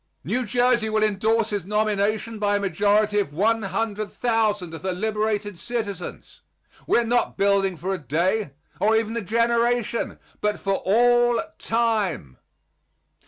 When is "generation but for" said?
9.21-10.77